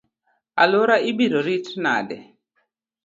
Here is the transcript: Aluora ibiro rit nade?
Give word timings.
Aluora 0.63 0.95
ibiro 1.09 1.39
rit 1.47 1.67
nade? 1.83 2.17